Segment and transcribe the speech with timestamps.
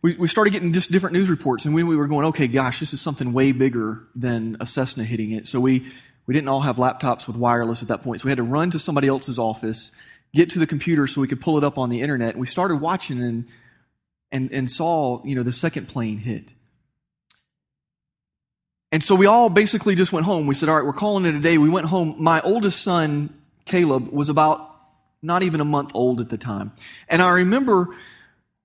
[0.00, 2.80] we, we started getting just different news reports, and when we were going, okay, gosh,
[2.80, 5.46] this is something way bigger than a Cessna hitting it.
[5.46, 5.92] So we,
[6.26, 8.20] we didn't all have laptops with wireless at that point.
[8.20, 9.92] So we had to run to somebody else's office,
[10.34, 12.30] get to the computer so we could pull it up on the internet.
[12.30, 13.46] And we started watching and,
[14.32, 16.48] and, and saw, you know, the second plane hit.
[18.90, 20.46] And so we all basically just went home.
[20.46, 21.58] We said, all right, we're calling it a day.
[21.58, 22.16] We went home.
[22.18, 23.34] My oldest son,
[23.66, 24.74] Caleb, was about
[25.20, 26.72] not even a month old at the time.
[27.06, 27.94] And I remember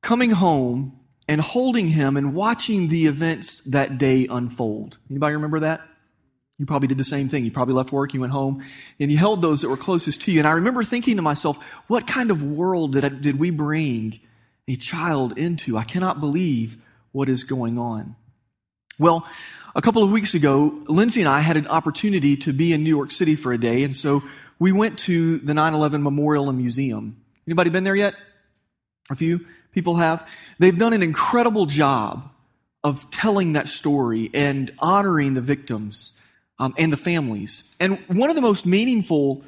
[0.02, 4.97] coming home and holding him and watching the events that day unfold.
[5.09, 5.81] Anybody remember that?
[6.58, 7.45] You probably did the same thing.
[7.45, 8.66] You probably left work, you went home,
[9.00, 10.39] and you held those that were closest to you.
[10.39, 14.19] And I remember thinking to myself, what kind of world did, I, did we bring
[14.67, 15.78] a child into?
[15.78, 16.78] I cannot believe
[17.11, 18.16] what is going on.
[18.97, 19.25] Well,
[19.73, 22.89] a couple of weeks ago, Lindsay and I had an opportunity to be in New
[22.89, 24.23] York City for a day, and so
[24.59, 27.22] we went to the 9-11 Memorial and Museum.
[27.47, 28.16] Anybody been there yet?
[29.09, 29.45] A few?
[29.72, 30.28] People have.
[30.58, 32.30] They've done an incredible job
[32.84, 36.14] of telling that story and honoring the victims
[36.59, 37.64] um, and the families.
[37.80, 39.44] And one of the most meaningful,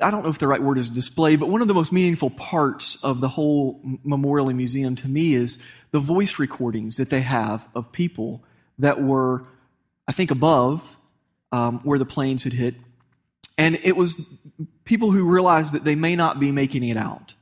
[0.00, 2.30] I don't know if the right word is display, but one of the most meaningful
[2.30, 5.58] parts of the whole memorial and museum to me is
[5.90, 8.42] the voice recordings that they have of people
[8.78, 9.44] that were,
[10.08, 10.96] I think, above
[11.52, 12.74] um, where the planes had hit.
[13.58, 14.20] And it was
[14.84, 17.34] people who realized that they may not be making it out.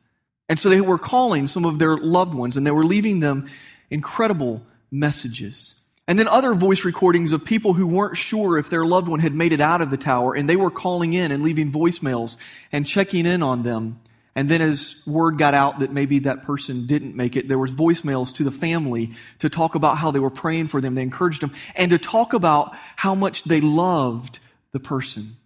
[0.49, 3.51] And so they were calling some of their loved ones and they were leaving them
[3.91, 5.75] incredible messages.
[6.07, 9.35] And then other voice recordings of people who weren't sure if their loved one had
[9.35, 12.39] made it out of the tower and they were calling in and leaving voicemails
[12.73, 14.01] and checking in on them.
[14.35, 17.73] And then as word got out that maybe that person didn't make it, there was
[17.73, 21.43] voicemails to the family to talk about how they were praying for them, they encouraged
[21.43, 24.39] them, and to talk about how much they loved
[24.73, 25.37] the person.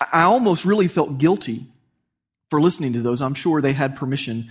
[0.00, 1.66] I almost really felt guilty
[2.50, 3.22] for listening to those.
[3.22, 4.50] I'm sure they had permission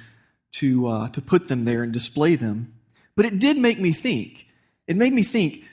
[0.53, 2.73] to, uh, to put them there and display them.
[3.15, 4.47] But it did make me think.
[4.87, 5.65] It made me think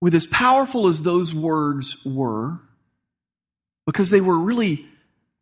[0.00, 2.58] with as powerful as those words were,
[3.86, 4.86] because they were really,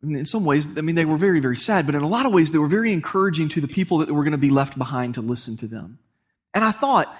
[0.03, 2.33] in some ways, I mean, they were very, very sad, but in a lot of
[2.33, 5.15] ways, they were very encouraging to the people that were going to be left behind
[5.15, 5.99] to listen to them.
[6.55, 7.13] And I thought,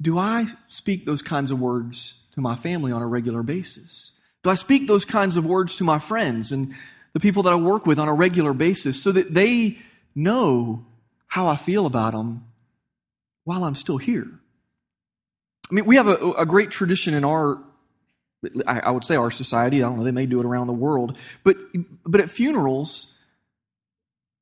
[0.00, 4.12] do I speak those kinds of words to my family on a regular basis?
[4.42, 6.74] Do I speak those kinds of words to my friends and
[7.16, 9.78] the people that I work with on a regular basis so that they
[10.14, 10.84] know
[11.26, 12.44] how I feel about them
[13.44, 14.28] while I'm still here.
[15.70, 17.58] I mean, we have a, a great tradition in our,
[18.66, 19.82] I would say our society.
[19.82, 21.16] I don't know, they may do it around the world.
[21.42, 21.56] But,
[22.04, 23.14] but at funerals,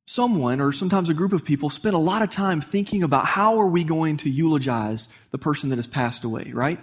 [0.08, 3.60] someone or sometimes a group of people spend a lot of time thinking about how
[3.60, 6.80] are we going to eulogize the person that has passed away, right?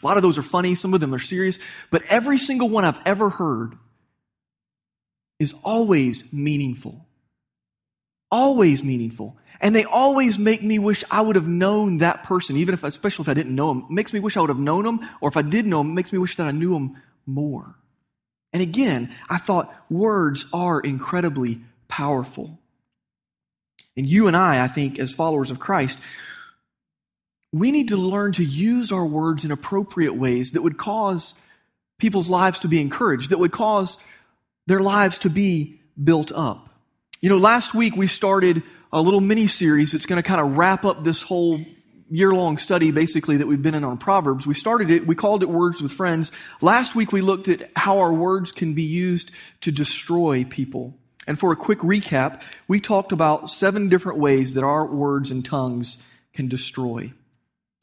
[0.00, 1.58] A lot of those are funny, some of them are serious,
[1.90, 3.76] but every single one I've ever heard
[5.38, 7.06] is always meaningful.
[8.30, 9.36] Always meaningful.
[9.60, 13.24] And they always make me wish I would have known that person, even if, especially
[13.24, 13.86] if I didn't know him.
[13.88, 16.12] Makes me wish I would have known him, or if I did know him, makes
[16.12, 16.96] me wish that I knew him
[17.26, 17.74] more.
[18.52, 22.58] And again, I thought words are incredibly powerful.
[23.96, 25.98] And you and I, I think, as followers of Christ,
[27.52, 31.34] we need to learn to use our words in appropriate ways that would cause
[31.98, 33.96] people's lives to be encouraged, that would cause
[34.66, 36.70] their lives to be built up.
[37.20, 38.62] You know, last week we started
[38.92, 41.60] a little mini series that's going to kind of wrap up this whole
[42.10, 44.46] year long study basically that we've been in on Proverbs.
[44.46, 46.30] We started it, we called it Words with Friends.
[46.60, 49.30] Last week we looked at how our words can be used
[49.62, 50.94] to destroy people.
[51.26, 55.44] And for a quick recap, we talked about seven different ways that our words and
[55.44, 55.96] tongues
[56.34, 57.12] can destroy.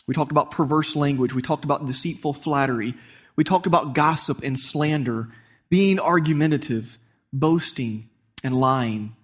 [0.07, 1.33] We talked about perverse language.
[1.33, 2.94] We talked about deceitful flattery.
[3.36, 5.30] We talked about gossip and slander
[5.71, 7.00] being argumentative,
[7.33, 8.09] boasting,
[8.44, 9.15] and lying.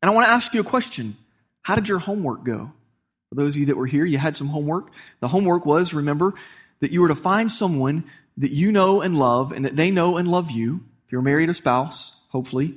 [0.00, 1.16] And I want to ask you a question.
[1.62, 2.72] How did your homework go
[3.28, 4.90] For those of you that were here, you had some homework.
[5.20, 6.34] The homework was, remember,
[6.80, 8.04] that you were to find someone
[8.36, 10.84] that you know and love and that they know and love you.
[11.06, 12.66] If you're married, a spouse, hopefully.
[12.66, 12.76] If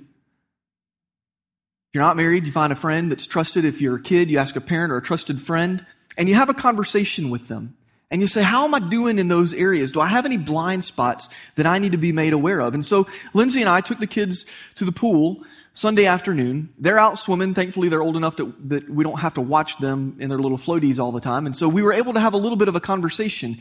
[1.93, 3.65] you're not married, you find a friend that's trusted.
[3.65, 5.85] If you're a kid, you ask a parent or a trusted friend
[6.17, 7.77] and you have a conversation with them.
[8.09, 9.91] And you say, how am I doing in those areas?
[9.91, 12.73] Do I have any blind spots that I need to be made aware of?
[12.73, 14.45] And so Lindsay and I took the kids
[14.75, 15.43] to the pool
[15.73, 16.73] Sunday afternoon.
[16.79, 17.53] They're out swimming.
[17.53, 20.57] Thankfully, they're old enough to, that we don't have to watch them in their little
[20.57, 21.45] floaties all the time.
[21.45, 23.57] And so we were able to have a little bit of a conversation.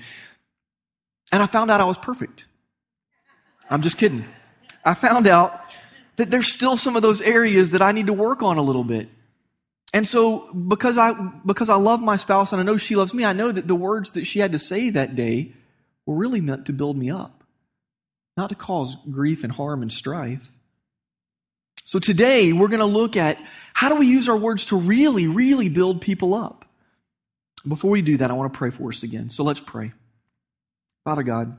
[1.32, 2.46] And I found out I was perfect.
[3.68, 4.24] I'm just kidding.
[4.84, 5.60] I found out
[6.16, 8.84] that there's still some of those areas that I need to work on a little
[8.84, 9.08] bit.
[9.92, 11.12] And so because I
[11.44, 13.74] because I love my spouse and I know she loves me, I know that the
[13.74, 15.52] words that she had to say that day
[16.04, 17.44] were really meant to build me up,
[18.36, 20.52] not to cause grief and harm and strife.
[21.84, 23.38] So today we're going to look at
[23.72, 26.64] how do we use our words to really really build people up.
[27.66, 29.30] Before we do that, I want to pray for us again.
[29.30, 29.92] So let's pray.
[31.04, 31.58] Father God,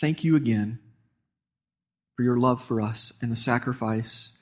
[0.00, 0.78] thank you again
[2.16, 4.32] for your love for us and the sacrifice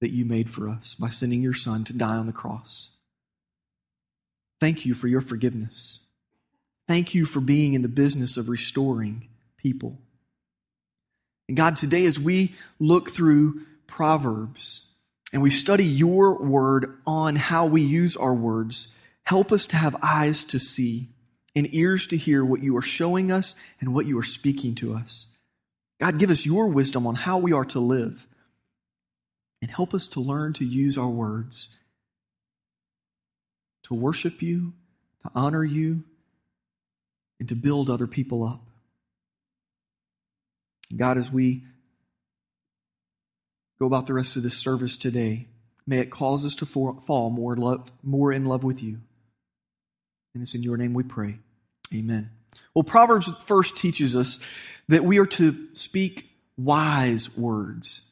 [0.00, 2.90] that you made for us by sending your Son to die on the cross.
[4.58, 6.00] Thank you for your forgiveness.
[6.88, 9.98] Thank you for being in the business of restoring people.
[11.48, 14.86] And God, today as we look through Proverbs
[15.32, 18.88] and we study your word on how we use our words,
[19.24, 21.08] help us to have eyes to see
[21.54, 24.94] and ears to hear what you are showing us and what you are speaking to
[24.94, 25.26] us.
[26.00, 28.26] God, give us your wisdom on how we are to live
[29.62, 31.68] and help us to learn to use our words
[33.90, 34.72] to worship you,
[35.24, 36.04] to honor you,
[37.40, 38.62] and to build other people up.
[40.96, 41.64] God, as we
[43.80, 45.48] go about the rest of this service today,
[45.88, 48.98] may it cause us to fall more, love, more in love with you.
[50.34, 51.38] And it's in your name we pray.
[51.92, 52.30] Amen.
[52.74, 54.38] Well, Proverbs first teaches us
[54.88, 58.02] that we are to speak wise words.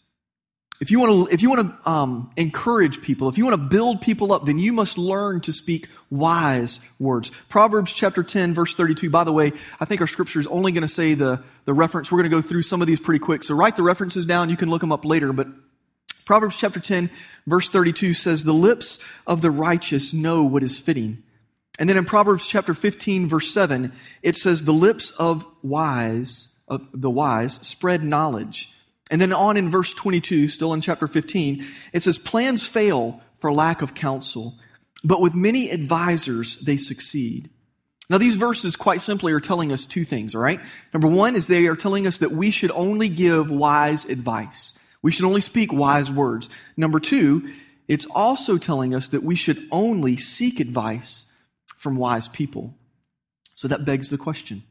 [0.80, 3.68] If you want to, if you want to um, encourage people, if you want to
[3.68, 7.32] build people up, then you must learn to speak wise words.
[7.48, 9.10] Proverbs chapter 10, verse 32.
[9.10, 12.12] By the way, I think our scripture is only going to say the, the reference.
[12.12, 13.42] We're going to go through some of these pretty quick.
[13.42, 14.50] So write the references down.
[14.50, 15.32] You can look them up later.
[15.32, 15.48] But
[16.24, 17.10] Proverbs chapter 10,
[17.48, 21.24] verse 32 says, The lips of the righteous know what is fitting.
[21.80, 23.92] And then in Proverbs chapter 15, verse 7,
[24.22, 28.70] it says, The lips of wise, of the wise, spread knowledge
[29.10, 33.52] and then on in verse 22, still in chapter 15, it says, Plans fail for
[33.52, 34.58] lack of counsel,
[35.02, 37.50] but with many advisors they succeed.
[38.10, 40.60] Now, these verses quite simply are telling us two things, all right?
[40.94, 44.78] Number one is they are telling us that we should only give wise advice.
[45.02, 46.48] We should only speak wise words.
[46.76, 47.52] Number two,
[47.86, 51.26] it's also telling us that we should only seek advice
[51.76, 52.74] from wise people.
[53.54, 54.62] So that begs the question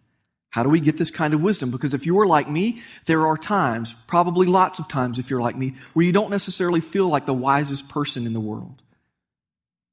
[0.58, 1.70] how do we get this kind of wisdom?
[1.70, 5.40] Because if you are like me, there are times, probably lots of times if you're
[5.40, 8.82] like me, where you don't necessarily feel like the wisest person in the world.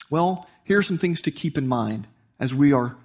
[0.08, 2.08] Well, here are some things to keep in mind
[2.40, 2.96] as we are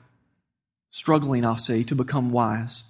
[0.92, 2.84] struggling, I'll say, to become wise.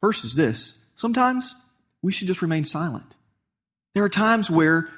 [0.00, 1.54] First is this sometimes
[2.02, 3.14] we should just remain silent.
[3.94, 4.88] There are times where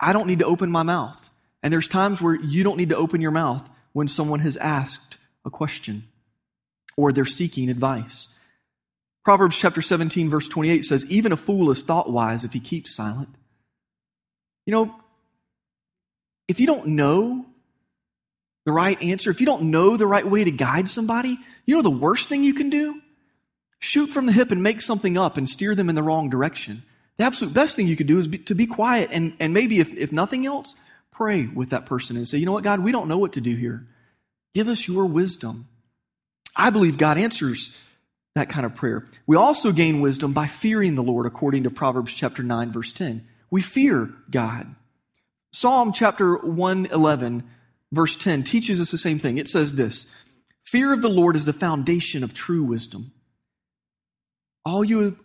[0.00, 1.28] I don't need to open my mouth,
[1.60, 5.18] and there's times where you don't need to open your mouth when someone has asked
[5.44, 6.04] a question
[6.96, 8.28] or they're seeking advice.
[9.24, 12.94] Proverbs chapter 17, verse 28 says, Even a fool is thought wise if he keeps
[12.94, 13.34] silent.
[14.66, 14.94] You know,
[16.46, 17.46] if you don't know
[18.66, 21.82] the right answer, if you don't know the right way to guide somebody, you know
[21.82, 23.00] the worst thing you can do?
[23.78, 26.82] Shoot from the hip and make something up and steer them in the wrong direction.
[27.16, 29.80] The absolute best thing you could do is be, to be quiet and, and maybe,
[29.80, 30.74] if, if nothing else,
[31.12, 33.40] pray with that person and say, you know what, God, we don't know what to
[33.40, 33.86] do here.
[34.54, 35.68] Give us your wisdom.
[36.56, 37.70] I believe God answers
[38.34, 39.06] that kind of prayer.
[39.26, 43.26] We also gain wisdom by fearing the Lord, according to Proverbs chapter 9, verse 10.
[43.50, 44.74] We fear God.
[45.52, 47.44] Psalm chapter 111,
[47.92, 49.38] verse 10 teaches us the same thing.
[49.38, 50.06] It says this
[50.64, 53.12] Fear of the Lord is the foundation of true wisdom.
[54.64, 55.18] All you,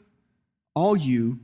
[0.76, 1.40] all you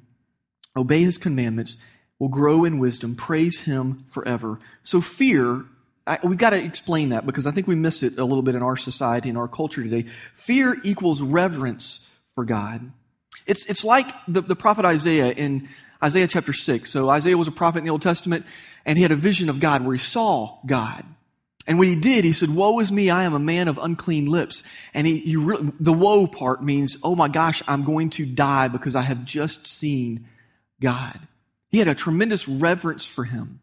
[0.78, 1.78] obey his commandments
[2.20, 3.16] will grow in wisdom.
[3.16, 4.60] Praise him forever.
[4.84, 5.66] So fear
[6.08, 8.56] I, we've got to explain that because I think we miss it a little bit
[8.56, 10.06] in our society, in our culture today.
[10.36, 12.92] Fear equals reverence for God.
[13.48, 15.70] It's, it's like the, the prophet Isaiah in
[16.04, 16.90] Isaiah chapter 6.
[16.90, 18.46] So Isaiah was a prophet in the Old Testament,
[18.86, 21.04] and he had a vision of God where he saw God.
[21.68, 24.26] And when he did, he said, Woe is me, I am a man of unclean
[24.26, 24.62] lips.
[24.94, 25.36] And he, he
[25.80, 29.66] the woe part means, Oh my gosh, I'm going to die because I have just
[29.68, 30.28] seen
[30.80, 31.20] God.
[31.70, 33.62] He had a tremendous reverence for him.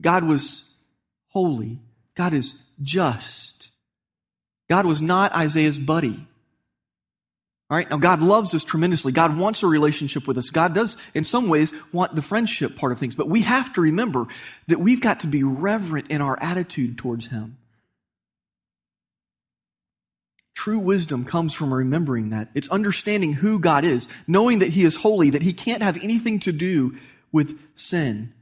[0.00, 0.64] God was
[1.28, 1.80] holy.
[2.16, 3.70] God is just.
[4.68, 6.26] God was not Isaiah's buddy.
[7.68, 9.10] All right, now God loves us tremendously.
[9.10, 10.50] God wants a relationship with us.
[10.50, 13.16] God does, in some ways, want the friendship part of things.
[13.16, 14.28] But we have to remember
[14.68, 17.58] that we've got to be reverent in our attitude towards Him.
[20.54, 22.48] True wisdom comes from remembering that.
[22.54, 26.38] It's understanding who God is, knowing that He is holy, that He can't have anything
[26.40, 26.96] to do
[27.32, 28.32] with sin,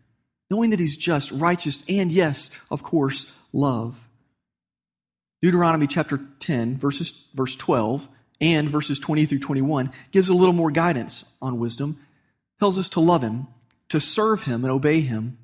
[0.50, 3.96] knowing that He's just, righteous, and yes, of course, love.
[5.42, 8.08] Deuteronomy chapter 10, verses, verse 12
[8.40, 11.98] and verses 20 through 21 gives a little more guidance on wisdom.
[12.58, 13.48] Tells us to love him,
[13.90, 15.38] to serve him and obey him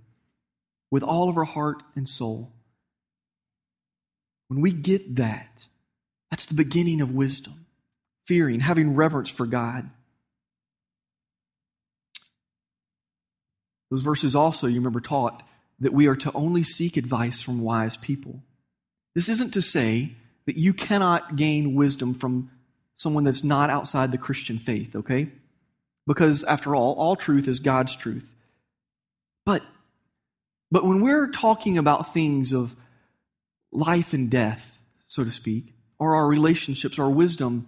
[0.90, 2.52] with all of our heart and soul.
[4.48, 5.68] When we get that,
[6.30, 7.66] that's the beginning of wisdom.
[8.26, 9.90] Fearing, having reverence for God.
[13.90, 15.42] Those verses also, you remember, taught
[15.80, 18.42] that we are to only seek advice from wise people.
[19.14, 20.12] This isn't to say
[20.46, 22.50] that you cannot gain wisdom from
[22.96, 25.28] someone that's not outside the Christian faith, okay?
[26.06, 28.28] Because after all, all truth is God's truth.
[29.46, 29.62] But
[30.70, 32.76] but when we're talking about things of
[33.72, 34.76] life and death,
[35.08, 37.66] so to speak, or our relationships, our wisdom,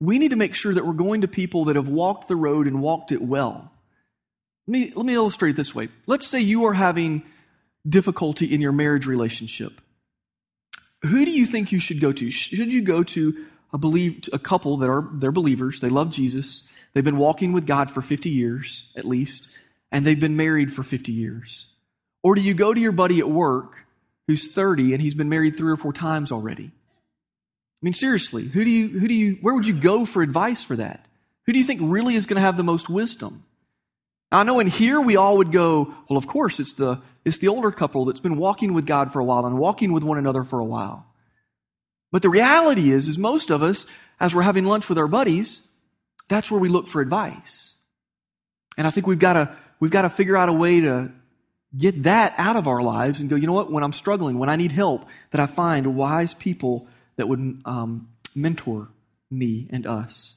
[0.00, 2.66] we need to make sure that we're going to people that have walked the road
[2.66, 3.72] and walked it well.
[4.68, 5.88] Let me, let me illustrate it this way.
[6.06, 7.22] Let's say you are having
[7.88, 9.80] difficulty in your marriage relationship.
[11.02, 12.30] Who do you think you should go to?
[12.30, 15.80] Should you go to a, believe, a couple that are they're believers.
[15.80, 16.68] They love Jesus.
[16.92, 19.48] They've been walking with God for 50 years at least,
[19.90, 21.66] and they've been married for 50 years.
[22.22, 23.86] Or do you go to your buddy at work
[24.26, 26.64] who's 30 and he's been married three or four times already?
[26.66, 30.62] I mean, seriously, who do you, who do you, where would you go for advice
[30.62, 31.06] for that?
[31.46, 33.44] Who do you think really is going to have the most wisdom?
[34.30, 37.38] Now, I know in here we all would go, well, of course, it's the, it's
[37.38, 40.18] the older couple that's been walking with God for a while and walking with one
[40.18, 41.06] another for a while.
[42.12, 43.86] But the reality is, is most of us,
[44.20, 45.62] as we're having lunch with our buddies,
[46.28, 47.74] that's where we look for advice.
[48.76, 51.10] And I think we've got to, we've got to figure out a way to
[51.76, 54.48] get that out of our lives and go, you know what, when I'm struggling, when
[54.48, 58.88] I need help, that I find wise people that would um, mentor
[59.30, 60.36] me and us.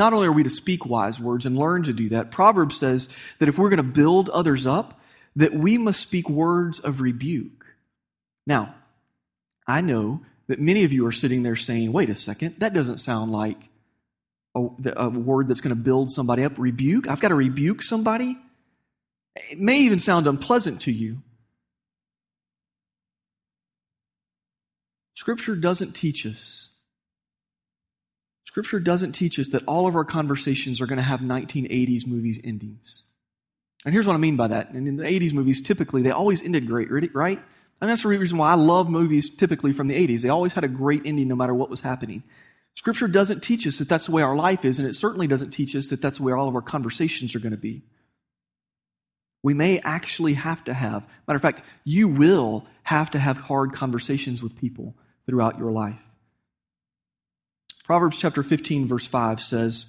[0.00, 3.10] Not only are we to speak wise words and learn to do that, Proverbs says
[3.38, 4.98] that if we're going to build others up,
[5.36, 7.66] that we must speak words of rebuke.
[8.46, 8.74] Now,
[9.66, 12.96] I know that many of you are sitting there saying, wait a second, that doesn't
[12.96, 13.58] sound like
[14.54, 16.58] a, a word that's going to build somebody up.
[16.58, 17.06] Rebuke?
[17.06, 18.38] I've got to rebuke somebody?
[19.36, 21.18] It may even sound unpleasant to you.
[25.14, 26.69] Scripture doesn't teach us.
[28.50, 32.40] Scripture doesn't teach us that all of our conversations are going to have 1980s movies
[32.42, 33.04] endings.
[33.84, 34.70] And here's what I mean by that.
[34.70, 37.40] And in the 80s movies, typically, they always ended great, right?
[37.80, 40.22] And that's the reason why I love movies typically from the 80s.
[40.22, 42.24] They always had a great ending no matter what was happening.
[42.74, 45.50] Scripture doesn't teach us that that's the way our life is, and it certainly doesn't
[45.50, 47.84] teach us that that's the way all of our conversations are going to be.
[49.44, 53.74] We may actually have to have, matter of fact, you will have to have hard
[53.74, 56.00] conversations with people throughout your life.
[57.84, 59.86] Proverbs chapter 15, verse 5 says,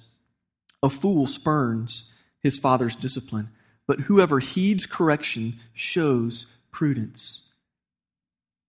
[0.82, 3.50] A fool spurns his father's discipline,
[3.86, 7.42] but whoever heeds correction shows prudence.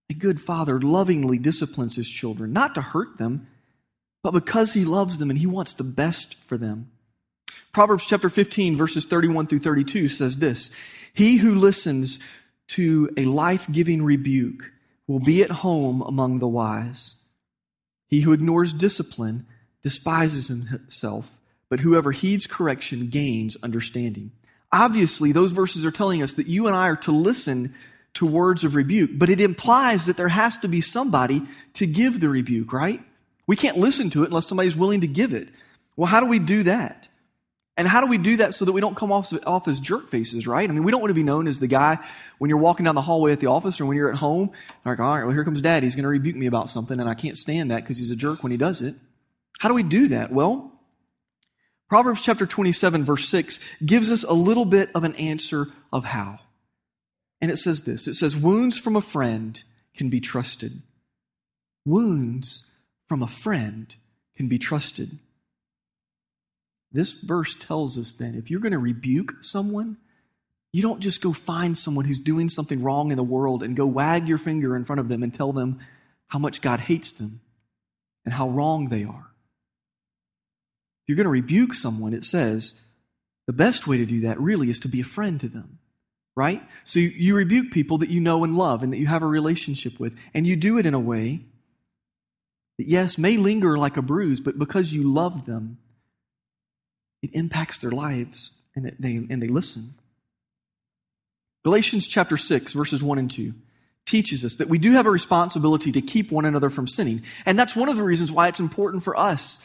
[0.10, 3.48] A good father lovingly disciplines his children, not to hurt them,
[4.22, 6.92] but because he loves them and he wants the best for them.
[7.74, 10.70] Proverbs chapter 15, verses 31 through 32 says this
[11.14, 12.20] He who listens
[12.70, 14.72] to a life giving rebuke
[15.08, 17.16] will be at home among the wise.
[18.14, 19.48] He who ignores discipline
[19.82, 21.26] despises himself,
[21.68, 24.30] but whoever heeds correction gains understanding.
[24.72, 27.74] Obviously, those verses are telling us that you and I are to listen
[28.14, 31.42] to words of rebuke, but it implies that there has to be somebody
[31.74, 33.02] to give the rebuke, right?
[33.48, 35.50] We can't listen to it unless somebody's willing to give it.
[35.96, 37.08] Well, how do we do that?
[37.76, 40.10] And how do we do that so that we don't come off, off as jerk
[40.10, 40.70] faces, right?
[40.70, 41.98] I mean, we don't want to be known as the guy
[42.38, 44.52] when you're walking down the hallway at the office or when you're at home,
[44.86, 45.82] like, all right, well, here comes dad.
[45.82, 48.16] He's going to rebuke me about something, and I can't stand that because he's a
[48.16, 48.96] jerk when he does it.
[49.60, 50.32] How do we do that?
[50.32, 50.72] Well,
[51.90, 56.40] Proverbs chapter 27, verse 6 gives us a little bit of an answer of how.
[57.42, 59.62] And it says this it says, Wounds from a friend
[59.96, 60.82] can be trusted.
[61.86, 62.70] Wounds
[63.08, 63.96] from a friend
[64.36, 65.20] can be trusted.
[66.94, 69.98] This verse tells us then if you're going to rebuke someone,
[70.72, 73.86] you don't just go find someone who's doing something wrong in the world and go
[73.86, 75.80] wag your finger in front of them and tell them
[76.28, 77.42] how much God hates them
[78.26, 79.32] and how wrong they are.
[81.02, 82.76] If you're going to rebuke someone, it says
[83.46, 85.80] the best way to do that really is to be a friend to them
[86.36, 86.62] right?
[86.84, 89.28] So you, you rebuke people that you know and love and that you have a
[89.28, 90.16] relationship with.
[90.34, 91.42] And you do it in a way
[92.78, 95.78] that, yes, may linger like a bruise, but because you love them,
[97.24, 99.96] it impacts their lives and, they, and they listen.
[101.64, 103.54] Galatians chapter 6, verses 1 and 2
[104.06, 107.24] teaches us that we do have a responsibility to keep one another from sinning.
[107.46, 109.60] And that's one of the reasons why it's important for us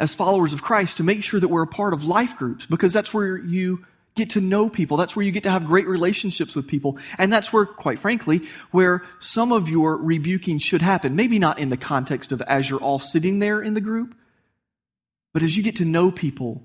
[0.00, 2.94] as followers of Christ to make sure that we're a part of life groups because
[2.94, 3.84] that's where you
[4.14, 4.96] get to know people.
[4.96, 6.98] That's where you get to have great relationships with people.
[7.18, 11.14] And that's where, quite frankly, where some of your rebuking should happen.
[11.14, 14.14] Maybe not in the context of as you're all sitting there in the group,
[15.34, 16.62] but as you get to know people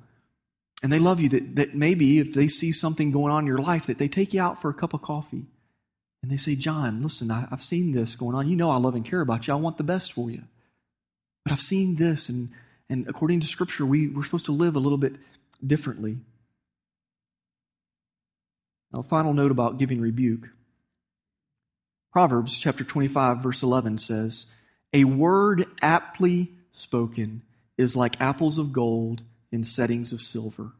[0.82, 3.58] and they love you, that, that maybe if they see something going on in your
[3.58, 5.46] life, that they take you out for a cup of coffee
[6.22, 8.48] and they say, John, listen, I, I've seen this going on.
[8.48, 9.54] You know I love and care about you.
[9.54, 10.44] I want the best for you.
[11.44, 12.50] But I've seen this, and,
[12.90, 15.16] and according to Scripture, we, we're supposed to live a little bit
[15.66, 16.18] differently.
[18.92, 20.50] Now, final note about giving rebuke.
[22.12, 24.46] Proverbs chapter 25, verse 11 says,
[24.94, 27.44] A word aptly spoken
[27.78, 30.72] is like apples of gold in settings of silver.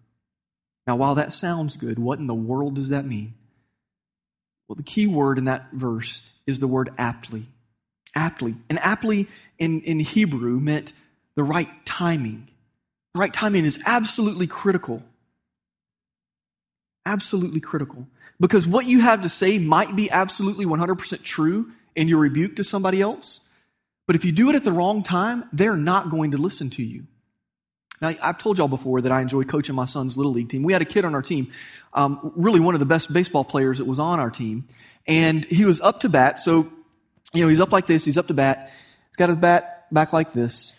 [0.88, 3.34] Now, while that sounds good, what in the world does that mean?
[4.68, 7.48] Well, the key word in that verse is the word aptly.
[8.16, 8.56] Aptly.
[8.70, 10.94] And aptly in, in Hebrew meant
[11.36, 12.48] the right timing.
[13.14, 15.04] The right timing is absolutely critical
[17.10, 18.08] absolutely critical.
[18.40, 22.64] Because what you have to say might be absolutely 100% true in your rebuke to
[22.64, 23.42] somebody else,
[24.08, 26.84] but if you do it at the wrong time, they're not going to listen to
[26.84, 27.06] you.
[28.02, 30.64] Now, I've told y'all before that I enjoy coaching my son's little league team.
[30.64, 31.52] We had a kid on our team,
[31.94, 34.68] um, really one of the best baseball players that was on our team,
[35.06, 36.40] and he was up to bat.
[36.40, 36.72] So,
[37.34, 38.72] you know, he's up like this, he's up to bat,
[39.10, 40.74] he's got his bat back like this,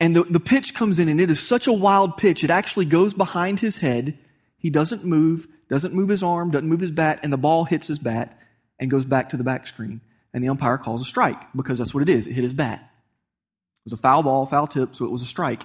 [0.00, 2.86] and the, the pitch comes in, and it is such a wild pitch, it actually
[2.86, 4.18] goes behind his head.
[4.58, 7.88] He doesn't move doesn't move his arm, doesn't move his bat, and the ball hits
[7.88, 8.38] his bat
[8.78, 10.00] and goes back to the back screen.
[10.32, 12.26] And the umpire calls a strike because that's what it is.
[12.26, 12.80] It hit his bat.
[12.80, 15.64] It was a foul ball, foul tip, so it was a strike,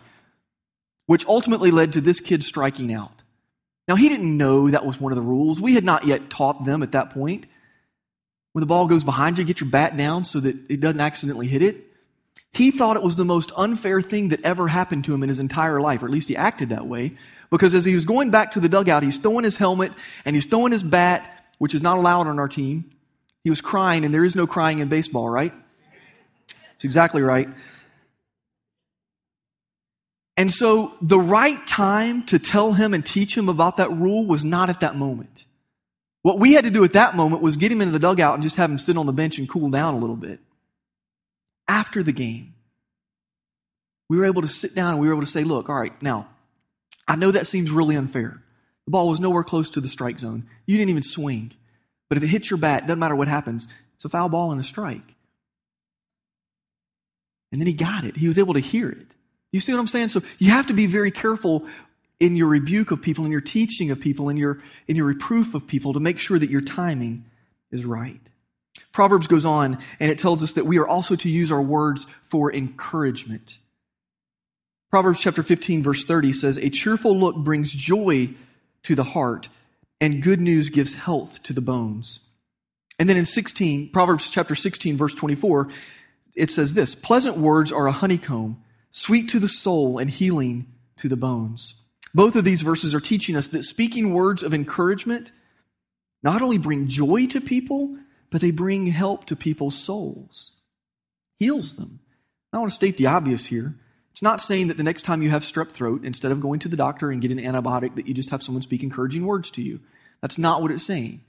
[1.12, 3.12] which ultimately led to this kid striking out.
[3.86, 5.60] Now, he didn't know that was one of the rules.
[5.60, 7.48] We had not yet taught them at that point.
[8.54, 11.48] When the ball goes behind you, get your bat down so that it doesn't accidentally
[11.48, 11.86] hit it.
[12.54, 15.42] He thought it was the most unfair thing that ever happened to him in his
[15.42, 17.18] entire life, or at least he acted that way,
[17.50, 19.92] because as he was going back to the dugout, he's throwing his helmet
[20.24, 22.90] and he's throwing his bat, which is not allowed on our team.
[23.44, 25.54] He was crying, and there is no crying in baseball, right?
[26.76, 27.50] It's exactly right.
[30.42, 34.44] And so the right time to tell him and teach him about that rule was
[34.44, 35.46] not at that moment.
[36.24, 38.42] What we had to do at that moment was get him into the dugout and
[38.42, 40.40] just have him sit on the bench and cool down a little bit.
[41.68, 42.56] After the game,
[44.10, 46.02] we were able to sit down and we were able to say, look, all right,
[46.02, 46.28] now,
[47.08, 48.42] I know that seems really unfair.
[48.88, 50.48] The ball was nowhere close to the strike zone.
[50.66, 51.52] You didn't even swing.
[52.10, 54.60] But if it hits your bat, doesn't matter what happens, it's a foul ball and
[54.60, 55.14] a strike.
[57.52, 58.18] And then he got it.
[58.18, 59.14] He was able to hear it.
[59.52, 60.10] You see what I'm saying?
[60.10, 61.66] So you have to be very careful
[62.20, 65.56] in your rebuke of people, in your teaching of people, in your, in your reproof
[65.56, 67.26] of people to make sure that your timing
[67.72, 68.22] is right.
[68.94, 72.08] Proverbs goes on and it tells us that we are also to use our words
[72.24, 73.58] for encouragement.
[74.90, 78.34] Proverbs chapter 15, verse 30 says, A cheerful look brings joy
[78.84, 79.48] to the heart,
[80.02, 82.20] and good news gives health to the bones.
[83.00, 85.70] And then in 16, Proverbs chapter 16, verse 24,
[86.36, 91.10] it says this Pleasant words are a honeycomb, sweet to the soul and healing to
[91.10, 91.76] the bones.
[92.14, 95.32] Both of these verses are teaching us that speaking words of encouragement
[96.24, 97.98] not only bring joy to people,
[98.30, 100.52] but they bring help to people's souls,
[101.40, 102.00] heals them.
[102.54, 103.76] I want to state the obvious here.
[104.12, 106.68] It's not saying that the next time you have strep throat, instead of going to
[106.68, 109.62] the doctor and getting an antibiotic, that you just have someone speak encouraging words to
[109.62, 109.80] you.
[110.22, 111.22] That's not what it's saying.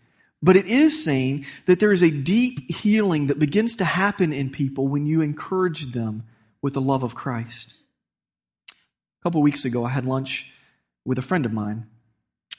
[0.43, 4.51] But it is saying that there is a deep healing that begins to happen in
[4.51, 6.25] people when you encourage them
[6.63, 7.75] with the love of Christ.
[8.71, 10.51] A couple weeks ago, I had lunch
[11.05, 11.87] with a friend of mine.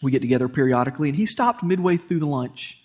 [0.02, 2.84] We get together periodically, and he stopped midway through the lunch,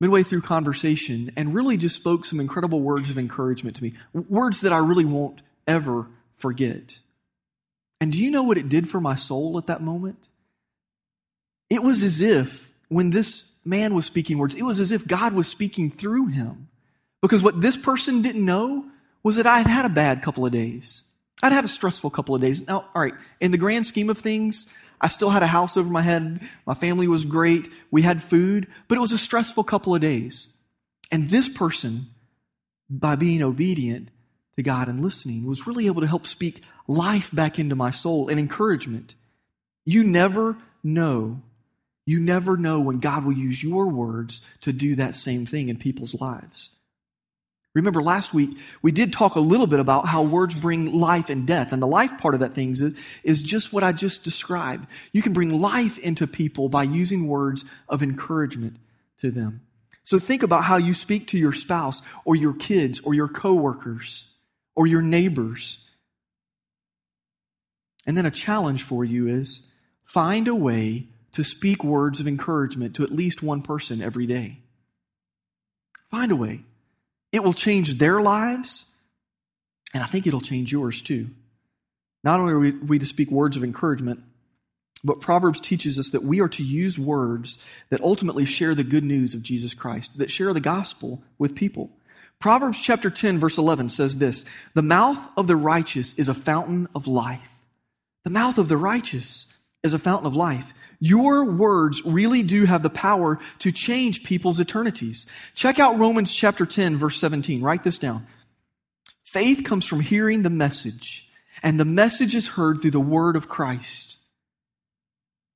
[0.00, 3.92] midway through conversation, and really just spoke some incredible words of encouragement to me.
[4.12, 6.06] Words that I really won't ever
[6.38, 6.98] forget.
[8.00, 10.28] And do you know what it did for my soul at that moment?
[11.68, 15.34] It was as if, when this man was speaking words, it was as if God
[15.34, 16.68] was speaking through him.
[17.20, 18.84] Because what this person didn't know
[19.26, 21.02] was that I had had a bad couple of days.
[21.42, 22.64] I'd had a stressful couple of days.
[22.64, 24.68] Now, all right, in the grand scheme of things,
[25.00, 26.48] I still had a house over my head.
[26.64, 27.68] My family was great.
[27.90, 30.46] We had food, but it was a stressful couple of days.
[31.10, 32.06] And this person,
[32.88, 34.10] by being obedient,
[34.54, 38.28] to God and listening was really able to help speak life back into my soul
[38.28, 39.16] and encouragement.
[39.84, 41.42] You never know.
[42.06, 45.78] You never know when God will use your words to do that same thing in
[45.78, 46.70] people's lives.
[47.76, 51.46] Remember last week, we did talk a little bit about how words bring life and
[51.46, 51.74] death.
[51.74, 54.86] And the life part of that thing is, is just what I just described.
[55.12, 58.78] You can bring life into people by using words of encouragement
[59.20, 59.60] to them.
[60.04, 64.24] So think about how you speak to your spouse or your kids or your coworkers
[64.74, 65.76] or your neighbors.
[68.06, 69.68] And then a challenge for you is
[70.02, 74.60] find a way to speak words of encouragement to at least one person every day.
[76.10, 76.62] Find a way.
[77.36, 78.86] It will change their lives,
[79.92, 81.28] and I think it'll change yours too.
[82.24, 84.20] Not only are we, we to speak words of encouragement,
[85.04, 87.58] but Proverbs teaches us that we are to use words
[87.90, 91.90] that ultimately share the good news of Jesus Christ, that share the gospel with people.
[92.40, 96.88] Proverbs chapter 10, verse 11 says this The mouth of the righteous is a fountain
[96.94, 97.50] of life.
[98.24, 99.44] The mouth of the righteous
[99.82, 100.72] is a fountain of life.
[100.98, 105.26] Your words really do have the power to change people's eternities.
[105.54, 107.62] Check out Romans chapter 10, verse 17.
[107.62, 108.26] Write this down.
[109.24, 111.30] Faith comes from hearing the message,
[111.62, 114.18] and the message is heard through the word of Christ.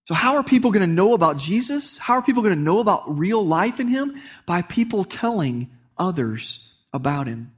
[0.04, 1.96] So, how are people going to know about Jesus?
[1.96, 4.20] How are people going to know about real life in Him?
[4.44, 7.52] By people telling others about Him.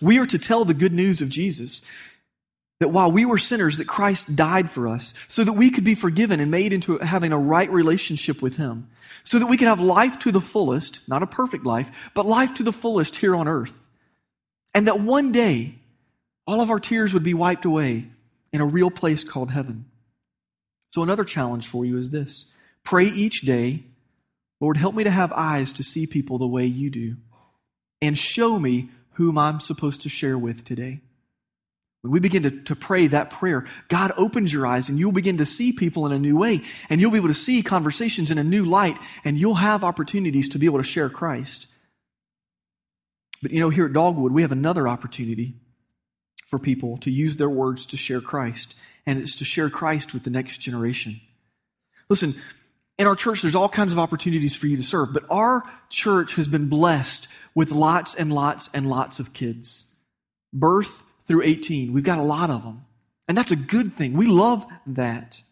[0.00, 1.82] We are to tell the good news of Jesus.
[2.80, 5.94] That while we were sinners, that Christ died for us so that we could be
[5.94, 8.88] forgiven and made into having a right relationship with Him.
[9.24, 12.54] So that we could have life to the fullest, not a perfect life, but life
[12.54, 13.72] to the fullest here on earth.
[14.74, 15.76] And that one day,
[16.46, 18.10] all of our tears would be wiped away
[18.52, 19.86] in a real place called heaven.
[20.92, 22.46] So, another challenge for you is this
[22.84, 23.84] pray each day,
[24.60, 27.16] Lord, help me to have eyes to see people the way you do,
[28.00, 31.00] and show me whom I'm supposed to share with today.
[32.02, 35.38] When we begin to, to pray that prayer, God opens your eyes and you'll begin
[35.38, 38.38] to see people in a new way, and you'll be able to see conversations in
[38.38, 41.66] a new light, and you'll have opportunities to be able to share Christ.
[43.42, 45.54] But you know, here at Dogwood, we have another opportunity
[46.48, 48.74] for people to use their words to share Christ
[49.06, 51.20] and it's to share Christ with the next generation.
[52.08, 52.34] Listen,
[52.98, 56.34] in our church, there's all kinds of opportunities for you to serve, but our church
[56.34, 59.84] has been blessed with lots and lots and lots of kids.
[60.52, 62.84] Birth through 18, we've got a lot of them.
[63.28, 64.14] And that's a good thing.
[64.14, 65.42] We love that.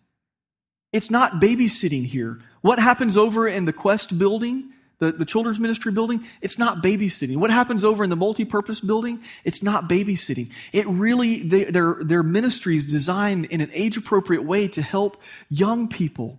[0.92, 2.40] It's not babysitting here.
[2.60, 7.36] What happens over in the Quest building the, the children's ministry building, it's not babysitting.
[7.36, 10.50] What happens over in the multi-purpose building, it's not babysitting.
[10.72, 15.88] It really, they, their, their ministry is designed in an age-appropriate way to help young
[15.88, 16.38] people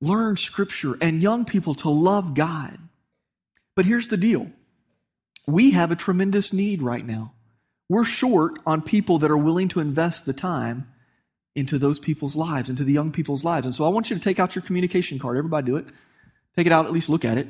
[0.00, 2.78] learn scripture and young people to love God.
[3.76, 4.50] But here's the deal.
[5.46, 7.32] We have a tremendous need right now.
[7.92, 10.90] We're short on people that are willing to invest the time
[11.54, 13.66] into those people's lives, into the young people's lives.
[13.66, 15.36] And so I want you to take out your communication card.
[15.36, 15.92] Everybody do it.
[16.56, 17.48] Take it out, at least look at it.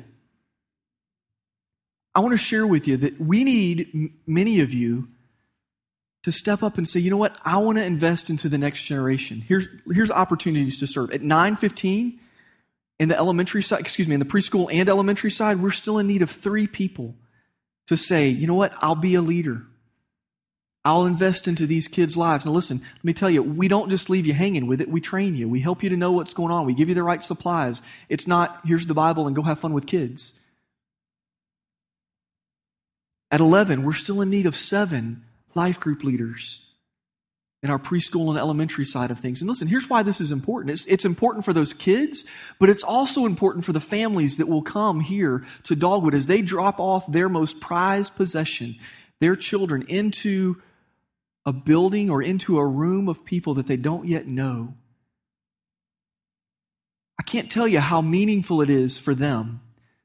[2.13, 5.07] I want to share with you that we need many of you
[6.23, 8.83] to step up and say, you know what, I want to invest into the next
[8.83, 9.39] generation.
[9.39, 11.11] Here's, here's opportunities to serve.
[11.11, 12.19] At 915,
[12.99, 16.07] in the elementary side, excuse me, in the preschool and elementary side, we're still in
[16.07, 17.15] need of three people
[17.87, 19.67] to say, you know what, I'll be a leader.
[20.85, 22.45] I'll invest into these kids' lives.
[22.45, 24.89] Now, listen, let me tell you, we don't just leave you hanging with it.
[24.89, 25.47] We train you.
[25.47, 26.65] We help you to know what's going on.
[26.65, 27.81] We give you the right supplies.
[28.09, 30.33] It's not, here's the Bible and go have fun with kids.
[33.31, 35.23] At 11, we're still in need of seven
[35.55, 36.59] life group leaders
[37.63, 39.41] in our preschool and elementary side of things.
[39.41, 40.71] And listen, here's why this is important.
[40.71, 42.25] It's, it's important for those kids,
[42.59, 46.41] but it's also important for the families that will come here to Dogwood as they
[46.41, 48.75] drop off their most prized possession,
[49.21, 50.61] their children, into
[51.45, 54.73] a building or into a room of people that they don't yet know.
[57.19, 59.61] I can't tell you how meaningful it is for them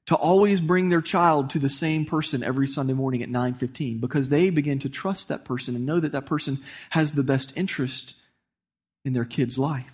[0.06, 4.30] to always bring their child to the same person every Sunday morning at 9:15 because
[4.30, 8.14] they begin to trust that person and know that that person has the best interest
[9.04, 9.92] in their kid's life.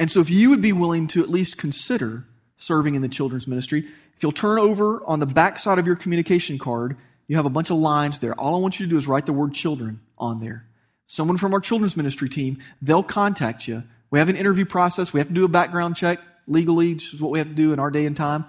[0.00, 2.26] And so if you would be willing to at least consider
[2.56, 5.96] serving in the children's ministry, if you'll turn over on the back side of your
[5.96, 6.96] communication card,
[7.28, 8.34] you have a bunch of lines there.
[8.34, 10.66] All I want you to do is write the word children on there.
[11.06, 13.84] Someone from our children's ministry team, they'll contact you.
[14.10, 15.12] We have an interview process.
[15.12, 17.72] We have to do a background check legally, which is what we have to do
[17.72, 18.44] in our day and time.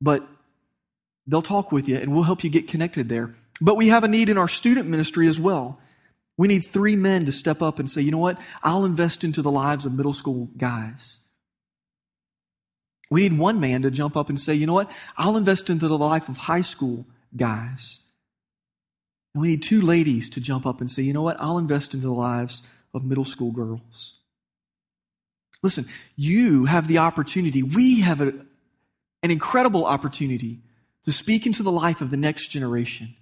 [0.00, 0.26] But
[1.26, 3.34] they'll talk with you and we'll help you get connected there.
[3.60, 5.78] But we have a need in our student ministry as well.
[6.36, 8.38] We need three men to step up and say, you know what?
[8.62, 11.20] I'll invest into the lives of middle school guys.
[13.10, 14.90] We need one man to jump up and say, you know what?
[15.16, 18.00] I'll invest into the life of high school guys.
[19.34, 21.40] And we need two ladies to jump up and say, you know what?
[21.40, 24.14] I'll invest into the lives of middle school girls.
[25.62, 28.32] Listen, you have the opportunity, we have a,
[29.22, 30.60] an incredible opportunity
[31.04, 33.14] to speak into the life of the next generation.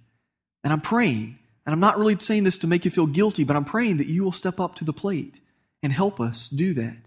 [0.63, 3.55] And I'm praying, and I'm not really saying this to make you feel guilty, but
[3.55, 5.39] I'm praying that you will step up to the plate
[5.83, 6.97] and help us do that.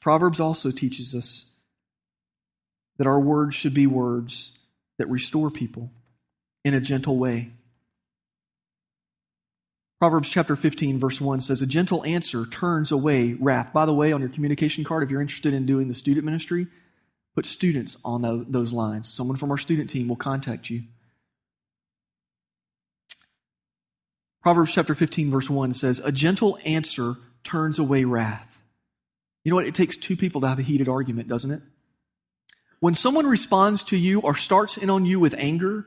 [0.00, 1.46] Proverbs also teaches us
[2.96, 4.52] that our words should be words
[4.98, 5.90] that restore people
[6.64, 7.52] in a gentle way.
[10.00, 13.72] Proverbs chapter 15, verse 1 says, A gentle answer turns away wrath.
[13.72, 16.68] By the way, on your communication card, if you're interested in doing the student ministry,
[17.34, 19.12] put students on those lines.
[19.12, 20.84] Someone from our student team will contact you.
[24.42, 28.62] Proverbs chapter 15, verse 1 says, A gentle answer turns away wrath.
[29.44, 29.66] You know what?
[29.66, 31.60] It takes two people to have a heated argument, doesn't it?
[32.78, 35.86] When someone responds to you or starts in on you with anger,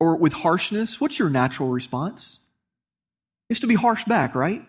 [0.00, 2.40] or with harshness, what's your natural response?
[3.48, 4.62] It's to be harsh back, right?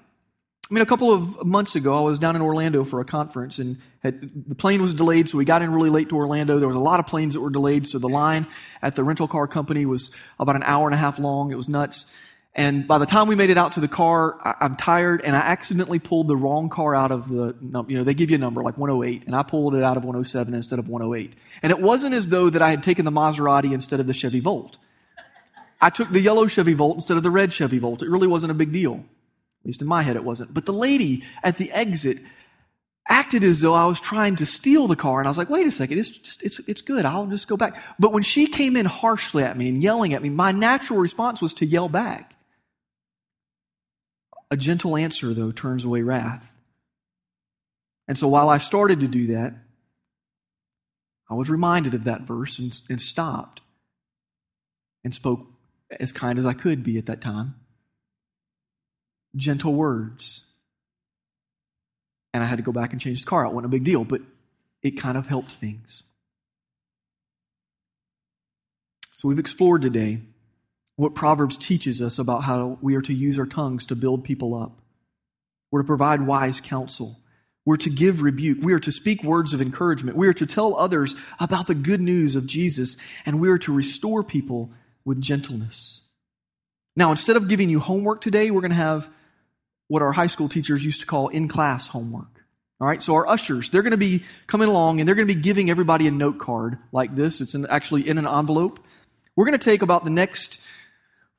[0.72, 3.60] I mean, a couple of months ago, I was down in Orlando for a conference,
[3.60, 6.60] and had, the plane was delayed, so we got in really late to Orlando.
[6.60, 8.48] There was a lot of planes that were delayed, so the line
[8.82, 11.52] at the rental car company was about an hour and a half long.
[11.52, 12.06] It was nuts.
[12.54, 15.36] And by the time we made it out to the car, I, am tired, and
[15.36, 17.54] I accidentally pulled the wrong car out of the,
[17.88, 20.04] you know, they give you a number like 108, and I pulled it out of
[20.04, 21.34] 107 instead of 108.
[21.64, 24.40] And it wasn't as though that I had taken the Maserati instead of the Chevy
[24.40, 24.78] Volt.
[25.82, 28.04] I took the yellow Chevy Volt instead of the red Chevy Volt.
[28.04, 29.04] It really wasn't a big deal.
[29.62, 30.54] At least in my head, it wasn't.
[30.54, 32.20] But the lady at the exit
[33.08, 35.20] acted as though I was trying to steal the car.
[35.20, 37.06] And I was like, wait a second, it's just, it's, it's good.
[37.06, 37.76] I'll just go back.
[38.00, 41.42] But when she came in harshly at me and yelling at me, my natural response
[41.42, 42.36] was to yell back.
[44.50, 46.54] A gentle answer, though, turns away wrath.
[48.08, 49.56] And so while I started to do that,
[51.30, 53.62] I was reminded of that verse and, and stopped
[55.04, 55.48] and spoke
[56.00, 57.56] as kind as I could be at that time.
[59.36, 60.46] Gentle words.
[62.34, 63.46] And I had to go back and change the car.
[63.46, 64.22] It wasn't a big deal, but
[64.82, 66.04] it kind of helped things.
[69.16, 70.22] So we've explored today
[70.96, 74.56] what Proverbs teaches us about how we are to use our tongues to build people
[74.56, 74.80] up.
[75.72, 77.20] We're to provide wise counsel.
[77.66, 78.58] We're to give rebuke.
[78.62, 80.18] We are to speak words of encouragement.
[80.18, 83.74] We are to tell others about the good news of Jesus, and we are to
[83.74, 84.72] restore people
[85.06, 86.02] with gentleness.
[86.96, 89.10] Now, instead of giving you homework today, we're going to have
[89.88, 92.46] what our high school teachers used to call in class homework.
[92.80, 95.34] All right, so our ushers, they're going to be coming along and they're going to
[95.34, 97.40] be giving everybody a note card like this.
[97.40, 98.80] It's actually in an envelope.
[99.36, 100.60] We're going to take about the next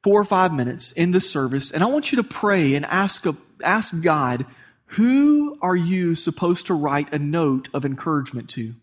[0.03, 3.27] four or five minutes in this service, and I want you to pray and ask,
[3.27, 4.47] a, ask God,
[4.87, 8.75] who are you supposed to write a note of encouragement to?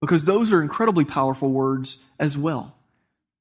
[0.00, 2.74] Because those are incredibly powerful words as well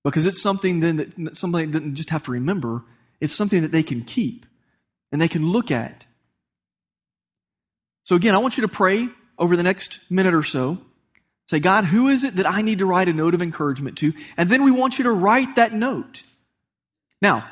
[0.03, 2.83] because it's something then that somebody doesn't just have to remember,
[3.19, 4.45] it's something that they can keep
[5.11, 6.05] and they can look at.
[8.03, 10.79] So, again, I want you to pray over the next minute or so.
[11.49, 14.13] Say, God, who is it that I need to write a note of encouragement to?
[14.37, 16.23] And then we want you to write that note.
[17.21, 17.47] Now,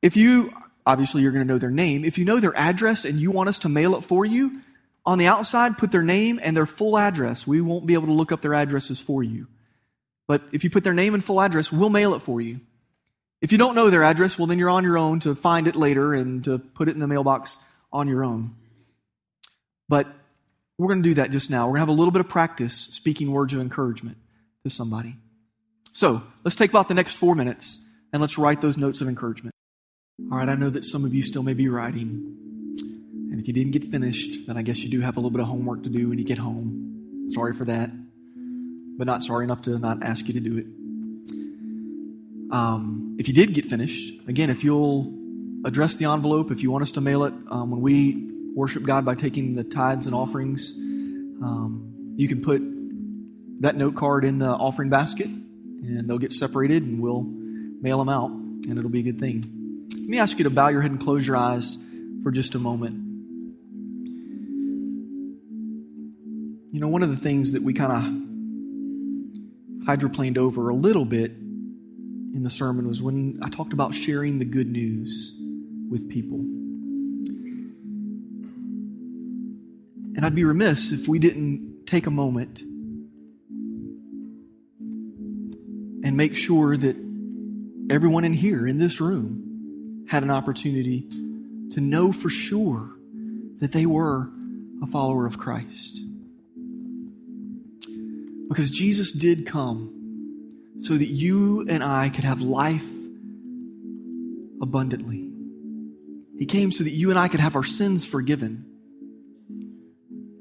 [0.00, 0.52] if you,
[0.86, 2.04] obviously, you're going to know their name.
[2.04, 4.62] If you know their address and you want us to mail it for you,
[5.04, 7.46] on the outside, put their name and their full address.
[7.46, 9.46] We won't be able to look up their addresses for you.
[10.30, 12.60] But if you put their name and full address, we'll mail it for you.
[13.40, 15.74] If you don't know their address, well, then you're on your own to find it
[15.74, 17.58] later and to put it in the mailbox
[17.92, 18.54] on your own.
[19.88, 20.06] But
[20.78, 21.66] we're going to do that just now.
[21.66, 24.18] We're going to have a little bit of practice speaking words of encouragement
[24.62, 25.16] to somebody.
[25.94, 29.52] So let's take about the next four minutes and let's write those notes of encouragement.
[30.30, 32.36] All right, I know that some of you still may be writing.
[33.32, 35.40] And if you didn't get finished, then I guess you do have a little bit
[35.40, 37.30] of homework to do when you get home.
[37.32, 37.90] Sorry for that
[39.00, 40.66] but not sorry enough to not ask you to do it.
[42.52, 45.10] Um, if you did get finished, again, if you'll
[45.64, 49.06] address the envelope, if you want us to mail it, um, when we worship God
[49.06, 52.60] by taking the tithes and offerings, um, you can put
[53.62, 58.10] that note card in the offering basket and they'll get separated and we'll mail them
[58.10, 59.86] out and it'll be a good thing.
[59.94, 61.78] Let me ask you to bow your head and close your eyes
[62.22, 62.96] for just a moment.
[66.70, 68.29] You know, one of the things that we kind of
[69.86, 74.44] hydroplaned over a little bit in the sermon was when I talked about sharing the
[74.44, 75.36] good news
[75.90, 76.38] with people.
[80.16, 82.60] And I'd be remiss if we didn't take a moment
[86.02, 86.96] and make sure that
[87.90, 91.08] everyone in here, in this room, had an opportunity
[91.72, 92.90] to know for sure
[93.60, 94.30] that they were
[94.82, 96.00] a follower of Christ.
[98.50, 102.84] Because Jesus did come so that you and I could have life
[104.60, 105.30] abundantly.
[106.36, 108.66] He came so that you and I could have our sins forgiven.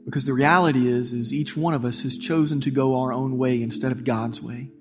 [0.06, 3.38] Because the reality is, is each one of us has chosen to go our own
[3.38, 4.72] way instead of God's way.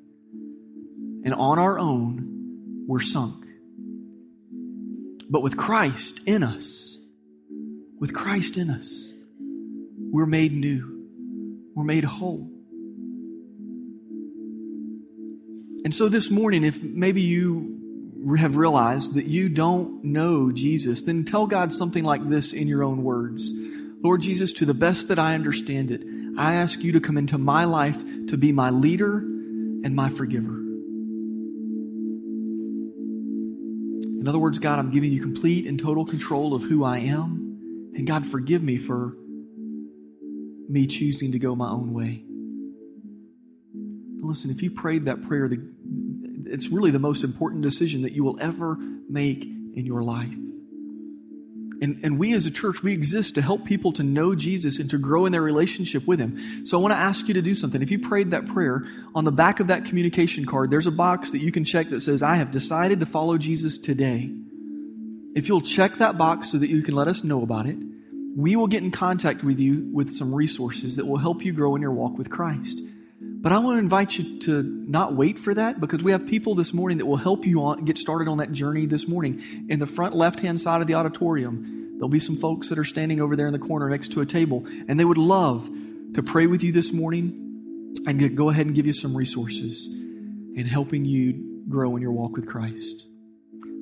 [1.23, 3.45] And on our own, we're sunk.
[5.29, 6.97] But with Christ in us,
[8.01, 9.13] with Christ in us,
[10.11, 11.05] we're made new.
[11.75, 12.58] We're made whole.
[15.85, 17.79] And so this morning, if maybe you
[18.39, 22.83] have realized that you don't know Jesus, then tell God something like this in your
[22.83, 23.53] own words
[24.01, 26.05] Lord Jesus, to the best that I understand it,
[26.39, 27.97] I ask you to come into my life
[28.29, 30.55] to be my leader and my forgiver.
[34.21, 37.93] In other words, God, I'm giving you complete and total control of who I am.
[37.95, 39.17] And God, forgive me for
[40.69, 42.28] me choosing to go my own way.
[44.29, 45.51] Listen, if you prayed that prayer,
[46.45, 48.77] it's really the most important decision that you will ever
[49.09, 50.35] make in your life.
[51.81, 54.91] And, and we as a church, we exist to help people to know Jesus and
[54.91, 56.67] to grow in their relationship with Him.
[56.67, 57.81] So I want to ask you to do something.
[57.81, 61.31] If you prayed that prayer, on the back of that communication card, there's a box
[61.31, 64.31] that you can check that says, I have decided to follow Jesus today.
[65.37, 67.77] If you'll check that box so that you can let us know about it,
[68.37, 71.77] we will get in contact with you with some resources that will help you grow
[71.77, 72.81] in your walk with Christ.
[73.41, 76.57] But I want to invite you to not wait for that because we have people
[76.57, 79.67] this morning that will help you on, get started on that journey this morning.
[79.69, 82.85] In the front left hand side of the auditorium, there'll be some folks that are
[82.85, 85.71] standing over there in the corner next to a table, and they would love
[86.15, 90.67] to pray with you this morning and go ahead and give you some resources in
[90.67, 93.07] helping you grow in your walk with Christ.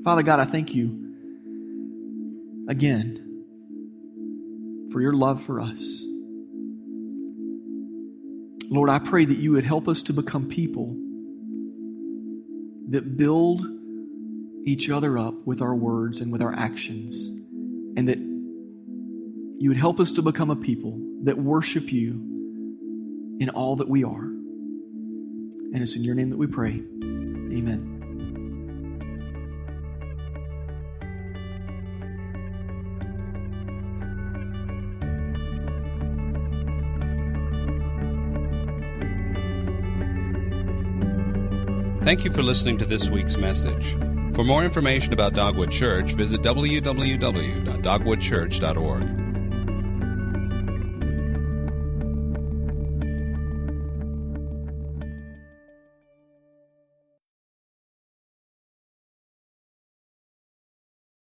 [0.05, 3.23] Father God, I thank you again
[4.93, 6.05] for your love for us.
[8.69, 10.97] Lord, I pray that you would help us to become people
[12.91, 13.65] that build
[14.65, 17.29] each other up with our words and with our actions,
[17.97, 22.13] and that you would help us to become a people that worship you
[23.41, 24.25] in all that we are.
[24.25, 26.73] And it's in your name that we pray.
[26.73, 27.96] Amen.
[42.07, 43.97] Thank you for listening to this week's message.
[44.33, 49.26] For more information about Dogwood Church, visit www.dogwoodchurch.org.